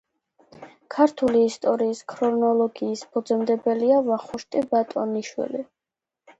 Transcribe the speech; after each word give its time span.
ქართული 0.95 1.41
ისტორიის 1.49 2.01
ქრონოლოგიის 2.15 3.05
ფუძემდებელია 3.13 4.03
ვახუშტი 4.11 4.67
ბატონიშვილი. 4.75 5.67